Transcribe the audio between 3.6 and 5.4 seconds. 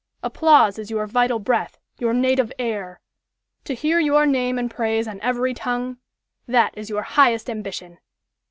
To hear your name and praise on